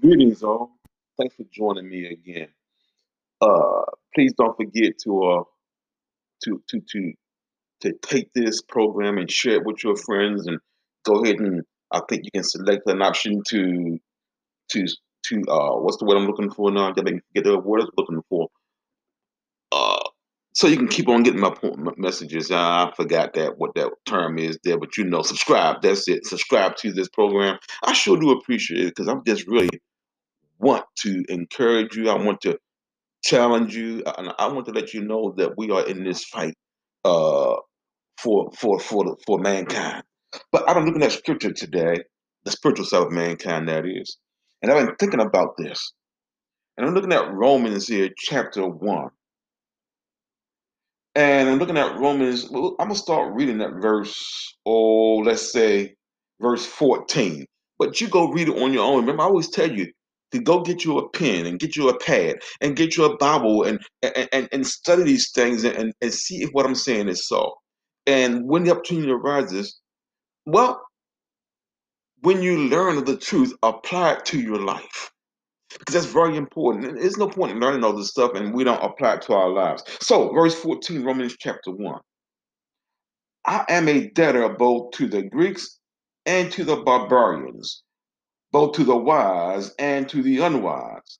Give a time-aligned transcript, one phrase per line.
[0.00, 0.70] Greetings, all.
[1.18, 2.48] Thanks for joining me again.
[3.40, 3.82] Uh,
[4.14, 5.42] please don't forget to uh
[6.44, 7.12] to to to
[7.80, 10.60] to take this program and share it with your friends, and
[11.04, 13.98] go ahead and I think you can select an option to
[14.70, 14.86] to
[15.24, 16.90] to uh what's the word I'm looking for now?
[16.90, 18.48] I gotta get the word I'm looking for.
[19.72, 19.98] Uh,
[20.54, 22.50] so you can keep on getting my point messages.
[22.52, 25.82] I forgot that what that term is there, but you know, subscribe.
[25.82, 26.26] That's it.
[26.26, 27.58] Subscribe to this program.
[27.84, 29.68] I sure do appreciate it because I'm just really
[30.58, 32.10] want to encourage you.
[32.10, 32.58] I want to
[33.24, 36.54] challenge you, and I want to let you know that we are in this fight
[37.04, 37.56] uh,
[38.18, 40.04] for for for for mankind.
[40.52, 41.96] But I've been looking at scripture today,
[42.44, 44.18] the spiritual side of mankind, that is,
[44.62, 45.92] and I've been thinking about this,
[46.76, 49.10] and I'm looking at Romans here, chapter one,
[51.14, 52.48] and I'm looking at Romans.
[52.50, 54.56] Well, I'm gonna start reading that verse.
[54.66, 55.96] Oh, let's say
[56.40, 57.46] verse 14.
[57.78, 59.00] But you go read it on your own.
[59.00, 59.88] Remember, I always tell you
[60.32, 63.16] to go get you a pen and get you a pad and get you a
[63.16, 67.26] Bible and and, and, study these things and, and see if what I'm saying is
[67.26, 67.54] so.
[68.06, 69.80] And when the opportunity arises,
[70.46, 70.82] well,
[72.20, 75.10] when you learn the truth, apply it to your life.
[75.78, 76.98] Because that's very important.
[76.98, 79.50] There's no point in learning all this stuff and we don't apply it to our
[79.50, 79.84] lives.
[80.00, 82.00] So, verse 14, Romans chapter 1.
[83.44, 85.78] I am a debtor both to the Greeks
[86.26, 87.82] and to the barbarians,
[88.52, 91.18] both to the wise and to the unwise.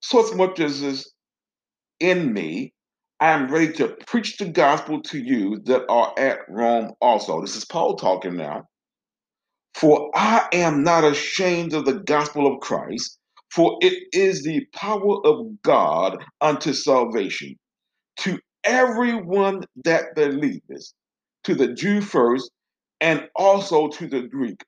[0.00, 1.12] So as much as is
[2.00, 2.74] in me,
[3.20, 7.40] I am ready to preach the gospel to you that are at Rome also.
[7.42, 8.64] This is Paul talking now.
[9.74, 13.18] For I am not ashamed of the gospel of Christ,
[13.52, 17.56] for it is the power of God unto salvation
[18.18, 20.92] to everyone that believeth,
[21.44, 22.50] to the Jew first,
[23.00, 24.62] and also to the Greek.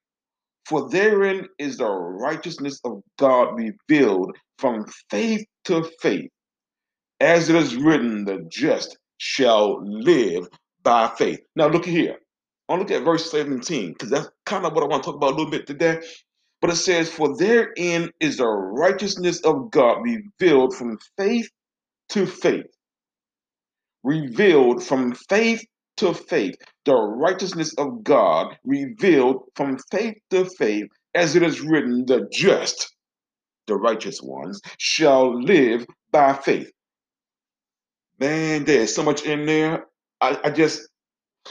[0.66, 6.30] For therein is the righteousness of God revealed from faith to faith.
[7.20, 10.48] As it is written, the just shall live
[10.82, 11.40] by faith.
[11.56, 12.16] Now look here.
[12.68, 15.06] I want to look at verse 17, because that's kind of what I want to
[15.08, 16.00] talk about a little bit today.
[16.60, 21.50] But it says, For therein is the righteousness of God revealed from faith
[22.10, 22.66] to faith.
[24.04, 25.64] Revealed from faith
[25.98, 26.56] to faith.
[26.84, 32.94] The righteousness of God revealed from faith to faith, as it is written, the just,
[33.66, 36.70] the righteous ones, shall live by faith.
[38.18, 39.86] Man, there's so much in there.
[40.20, 40.88] I, I just,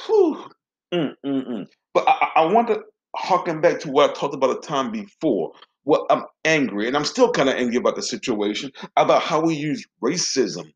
[0.06, 0.50] whew,
[0.94, 1.66] mm, mm, mm.
[1.94, 2.82] but I, I want to
[3.16, 5.52] harken back to what I talked about a time before.
[5.84, 9.56] Well, I'm angry, and I'm still kind of angry about the situation about how we
[9.56, 10.72] use racism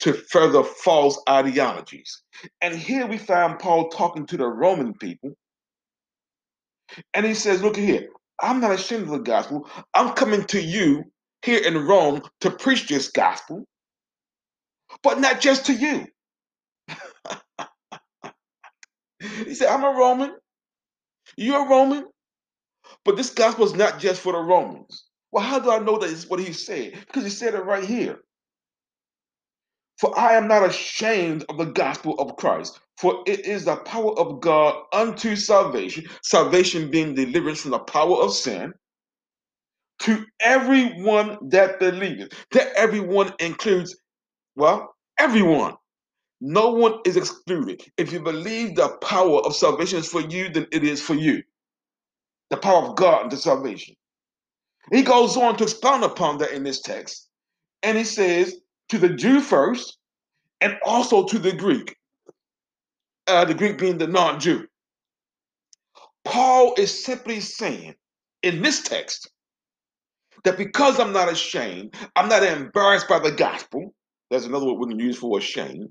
[0.00, 2.22] to further false ideologies.
[2.60, 5.32] And here we find Paul talking to the Roman people,
[7.14, 8.08] and he says, Look here,
[8.40, 9.68] I'm not ashamed of the gospel.
[9.94, 11.04] I'm coming to you
[11.42, 13.64] here in Rome to preach this gospel,
[15.02, 16.06] but not just to you.
[19.46, 20.32] He said, I'm a Roman,
[21.36, 22.06] you're a Roman,
[23.04, 25.06] but this gospel is not just for the Romans.
[25.32, 26.94] Well, how do I know that is what he said?
[27.06, 28.20] Because he said it right here.
[30.00, 34.18] For I am not ashamed of the gospel of Christ, for it is the power
[34.18, 38.74] of God unto salvation, salvation being deliverance from the power of sin,
[40.00, 42.32] to everyone that believeth.
[42.52, 43.96] That everyone includes,
[44.56, 45.74] well, everyone.
[46.40, 47.82] No one is excluded.
[47.98, 51.42] If you believe the power of salvation is for you, then it is for you.
[52.50, 53.96] The power of God unto salvation.
[54.92, 57.28] He goes on to expound upon that in this text.
[57.82, 58.56] And he says,
[58.90, 59.98] to the Jew first,
[60.60, 61.96] and also to the Greek,
[63.26, 64.66] uh, the Greek being the non Jew.
[66.24, 67.94] Paul is simply saying
[68.42, 69.30] in this text
[70.44, 73.94] that because I'm not ashamed, I'm not embarrassed by the gospel.
[74.30, 75.90] There's another word we can use for ashamed.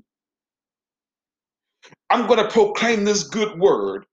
[2.09, 4.05] I'm going to proclaim this good word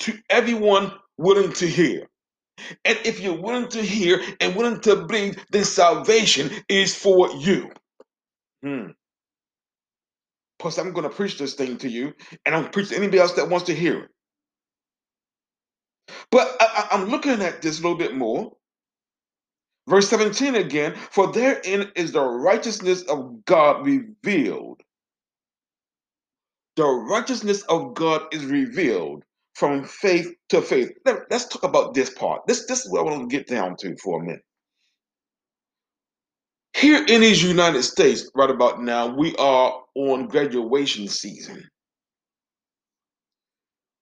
[0.00, 2.08] to everyone willing to hear.
[2.84, 7.70] And if you're willing to hear and willing to believe, then salvation is for you.
[8.64, 8.92] Hmm.
[10.60, 12.14] Plus, I'm going to preach this thing to you,
[12.46, 14.10] and I'm going to preach to anybody else that wants to hear it.
[16.32, 18.52] But I, I- I'm looking at this a little bit more.
[19.88, 24.82] Verse 17 again, for therein is the righteousness of God revealed.
[26.76, 29.24] The righteousness of God is revealed
[29.54, 30.90] from faith to faith.
[31.04, 32.42] Let, us talk about this part.
[32.46, 34.42] This, this is what I want to get down to for a minute.
[36.80, 41.68] Here in these United States, right about now, we are on graduation season.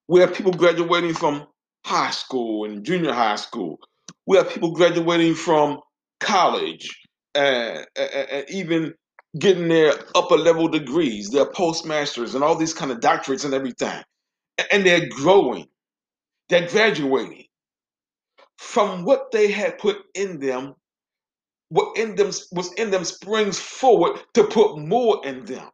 [0.06, 1.48] We have people graduating from
[1.84, 3.80] high school and junior high school.
[4.26, 5.80] We have people graduating from
[6.20, 6.88] college
[7.34, 8.94] and, and, and even
[9.40, 14.02] getting their upper level degrees, their postmasters, and all these kind of doctorates and everything.
[14.70, 15.66] And they're growing,
[16.48, 17.44] they're graduating
[18.58, 20.74] from what they had put in them.
[21.70, 25.68] What in them was in them springs forward to put more in them.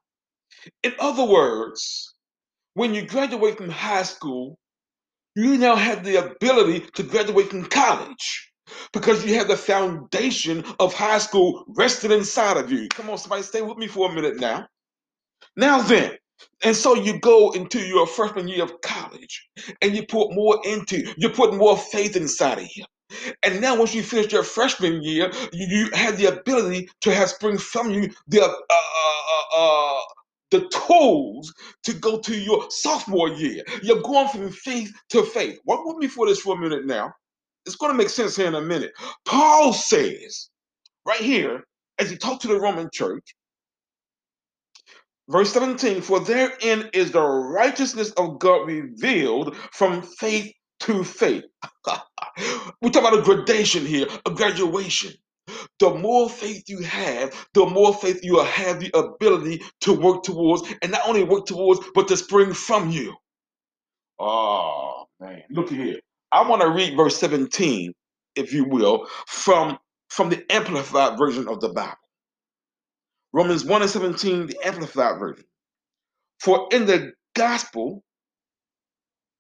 [0.83, 2.15] In other words,
[2.75, 4.59] when you graduate from high school,
[5.37, 8.53] you now have the ability to graduate from college
[8.93, 12.89] because you have the foundation of high school rested inside of you.
[12.91, 14.67] Come on, somebody stay with me for a minute now.
[15.57, 16.13] Now then,
[16.65, 19.49] and so you go into your freshman year of college
[19.83, 22.85] and you put more into, you put more faith inside of you.
[23.43, 27.31] And now, once you finish your freshman year, you, you have the ability to have
[27.31, 30.01] spring from you the uh, uh, uh,
[30.53, 31.53] the tools
[31.85, 33.65] to go to your sophomore year.
[33.83, 35.59] You're going from faith to faith.
[35.67, 37.13] Walk with me for this for a minute now.
[37.67, 38.93] It's going to make sense here in a minute.
[39.27, 40.51] Paul says,
[41.07, 41.65] right here,
[41.99, 43.35] as he talked to the Roman church,
[45.29, 50.53] verse 17, for therein is the righteousness of God revealed from faith
[50.85, 51.45] to faith.
[52.83, 55.13] we talk about a gradation here, a graduation.
[55.79, 60.23] The more faith you have, the more faith you will have the ability to work
[60.23, 63.15] towards, and not only work towards, but to spring from you.
[64.19, 66.01] Oh man, look at here.
[66.33, 67.93] I want to read verse 17,
[68.37, 69.79] if you will, from,
[70.09, 71.97] from the amplified version of the Bible.
[73.33, 75.45] Romans 1 and 17, the amplified version.
[76.41, 78.03] For in the gospel,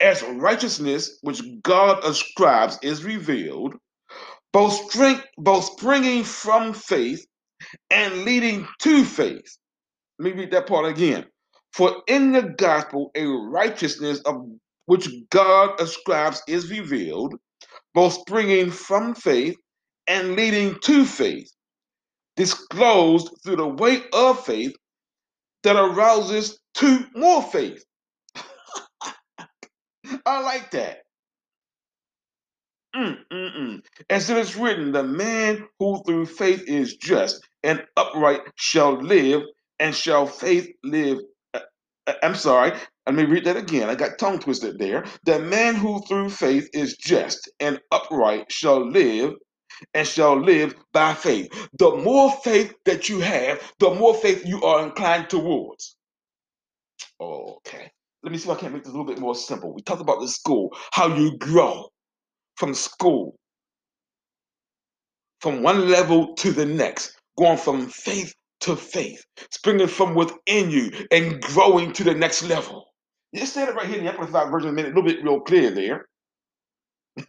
[0.00, 3.74] as righteousness which God ascribes is revealed,
[4.52, 4.80] both
[5.38, 7.26] both springing from faith
[7.90, 9.58] and leading to faith.
[10.20, 11.26] Let me read that part again.
[11.74, 14.46] For in the gospel, a righteousness of
[14.86, 17.36] which God ascribes is revealed,
[17.94, 19.56] both springing from faith
[20.08, 21.50] and leading to faith,
[22.36, 24.74] disclosed through the way of faith
[25.64, 27.84] that arouses to more faith.
[30.26, 30.98] I like that.
[32.96, 33.86] Mm, mm, mm.
[34.10, 39.42] As it is written, the man who through faith is just and upright shall live,
[39.78, 41.18] and shall faith live.
[41.54, 41.60] Uh,
[42.06, 42.72] uh, I'm sorry,
[43.06, 43.88] let me read that again.
[43.88, 45.04] I got tongue twisted there.
[45.24, 49.34] The man who through faith is just and upright shall live,
[49.94, 51.48] and shall live by faith.
[51.78, 55.96] The more faith that you have, the more faith you are inclined towards.
[57.20, 57.90] Okay.
[58.24, 59.74] Let me see if I can make this a little bit more simple.
[59.74, 61.90] We talked about the school, how you grow
[62.56, 63.36] from school,
[65.40, 70.90] from one level to the next, going from faith to faith, springing from within you
[71.10, 72.86] and growing to the next level.
[73.32, 75.40] You said it right here in the Amplified Version, made it a little bit real
[75.40, 76.06] clear there.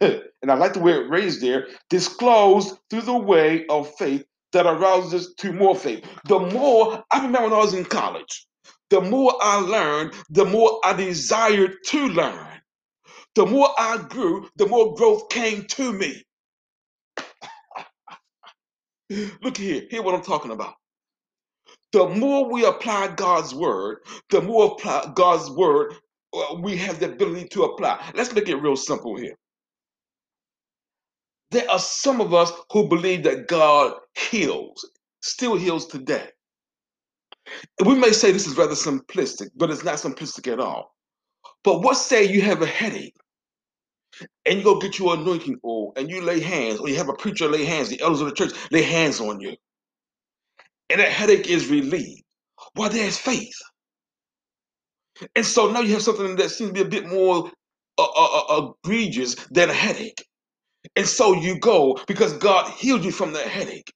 [0.00, 4.64] and I like the way it raised there, disclosed through the way of faith that
[4.66, 6.06] arouses to more faith.
[6.24, 8.46] The more, I remember when I was in college,
[8.90, 12.46] the more I learned, the more I desired to learn.
[13.36, 16.22] The more I grew, the more growth came to me.
[19.42, 20.74] Look here, hear what I'm talking about.
[21.92, 23.98] The more we apply God's word,
[24.30, 25.94] the more apply God's word
[26.34, 28.12] uh, we have the ability to apply.
[28.14, 29.34] Let's make it real simple here.
[31.52, 33.94] There are some of us who believe that God
[34.30, 34.88] heals,
[35.22, 36.28] still heals today.
[37.84, 40.94] We may say this is rather simplistic, but it's not simplistic at all.
[41.64, 43.16] But what say you have a headache
[44.46, 47.14] and you go get your anointing oil and you lay hands, or you have a
[47.14, 49.54] preacher lay hands, the elders of the church lay hands on you,
[50.90, 52.22] and that headache is relieved.
[52.74, 53.56] Well, there's faith.
[55.34, 57.50] And so now you have something that seems to be a bit more
[57.98, 60.24] uh, uh, uh, egregious than a headache.
[60.96, 63.92] And so you go because God healed you from that headache.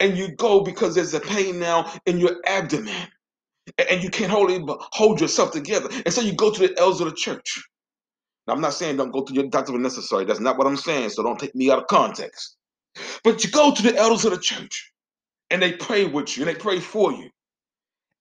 [0.00, 3.08] And you go because there's a pain now in your abdomen.
[3.90, 4.50] And you can't hold,
[4.92, 5.88] hold yourself together.
[6.06, 7.62] And so you go to the elders of the church.
[8.48, 10.26] Now, I'm not saying don't go to your doctor when necessary.
[10.26, 11.10] That's not what I'm saying.
[11.10, 12.56] So don't take me out of context.
[13.24, 14.92] But you go to the elders of the church
[15.50, 17.30] and they pray with you and they pray for you.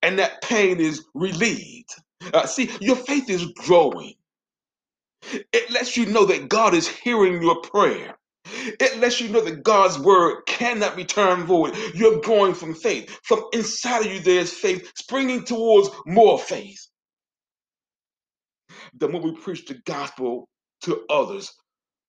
[0.03, 1.91] And that pain is relieved.
[2.33, 4.15] Uh, see, your faith is growing.
[5.53, 8.17] It lets you know that God is hearing your prayer.
[8.45, 11.75] It lets you know that God's word cannot return void.
[11.95, 13.19] You're growing from faith.
[13.23, 16.79] From inside of you, there's faith springing towards more faith.
[18.99, 20.49] The more we preach the gospel
[20.83, 21.53] to others,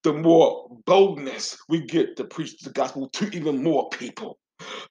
[0.04, 4.38] the more boldness we get to preach the gospel to even more people.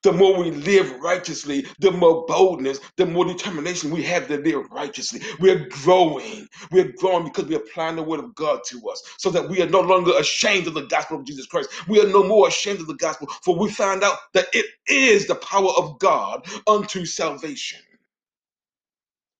[0.04, 4.66] The more we live righteously, the more boldness, the more determination we have to live
[4.72, 5.22] righteously.
[5.40, 6.48] We're growing.
[6.72, 9.70] We're growing because we're applying the word of God to us so that we are
[9.70, 11.70] no longer ashamed of the gospel of Jesus Christ.
[11.88, 15.28] We are no more ashamed of the gospel, for we find out that it is
[15.28, 17.80] the power of God unto salvation.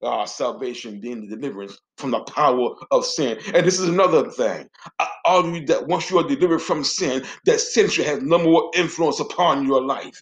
[0.04, 3.40] Our salvation being the deliverance from the power of sin.
[3.54, 4.68] And this is another thing.
[5.00, 8.40] Uh, I argue that once you are delivered from sin, that sin should have no
[8.40, 10.22] more influence upon your life.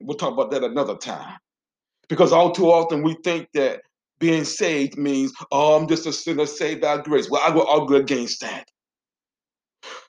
[0.00, 1.38] We'll talk about that another time.
[2.08, 3.82] Because all too often we think that
[4.18, 7.30] being saved means, oh, I'm just a sinner saved by grace.
[7.30, 8.68] Well, I will argue against that.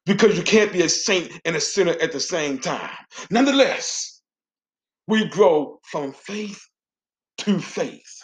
[0.05, 2.91] Because you can't be a saint and a sinner at the same time.
[3.31, 4.21] Nonetheless,
[5.07, 6.61] we grow from faith
[7.39, 8.22] to faith.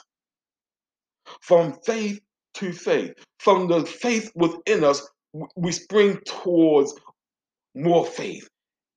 [1.41, 2.22] From faith
[2.55, 3.13] to faith.
[3.39, 5.08] From the faith within us,
[5.55, 6.93] we spring towards
[7.75, 8.48] more faith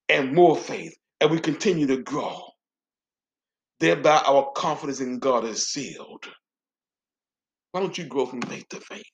[0.08, 2.40] and more faith, and we continue to grow.
[3.80, 6.24] Thereby, our confidence in God is sealed.
[7.72, 9.04] Why don't you grow from faith to faith?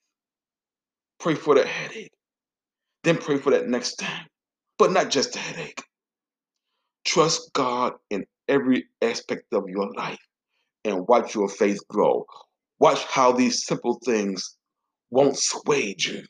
[1.19, 2.11] Pray for that headache.
[3.03, 4.27] Then pray for that next time.
[4.79, 5.83] But not just the headache.
[7.05, 10.19] Trust God in every aspect of your life
[10.85, 12.25] and watch your faith grow.
[12.79, 14.57] Watch how these simple things
[15.11, 16.23] won't sway you,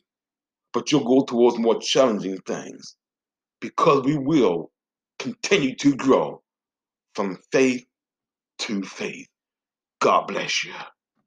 [0.72, 2.96] but you'll go towards more challenging things
[3.60, 4.70] because we will
[5.18, 6.42] continue to grow
[7.14, 7.84] from faith
[8.60, 9.28] to faith.
[10.00, 10.74] God bless you.